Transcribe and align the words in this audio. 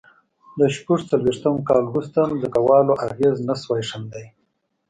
له 0.59 0.65
شپږ 0.75 0.99
څلوېښت 1.09 1.43
کال 1.69 1.83
وروسته 1.87 2.19
ځمکوالو 2.41 2.93
اغېز 3.07 3.35
نه 3.47 3.55
شوای 3.61 3.83
ښندي. 3.89 4.25